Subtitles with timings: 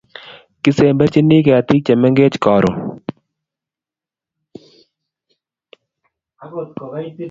[0.63, 2.77] Kiseberchini ketik chemengech karoon